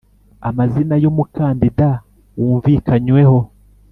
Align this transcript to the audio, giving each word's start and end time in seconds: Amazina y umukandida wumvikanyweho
Amazina 0.49 0.95
y 1.03 1.05
umukandida 1.11 1.89
wumvikanyweho 2.39 3.37